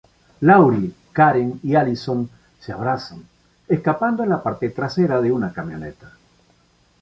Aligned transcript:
Laurie, 0.39 0.91
Karen 1.11 1.59
y 1.61 1.75
Allyson 1.75 2.27
se 2.59 2.71
abrazan, 2.71 3.23
escapando 3.67 4.23
en 4.23 4.29
la 4.31 4.41
parte 4.41 4.71
trasera 4.71 5.21
de 5.21 5.31
una 5.31 5.53
camioneta. 5.53 6.11